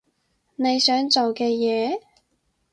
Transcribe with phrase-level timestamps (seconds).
[0.55, 2.01] 你想做嘅嘢？